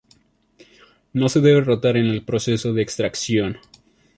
[1.13, 3.59] No se debe rotar en el proceso de extracción.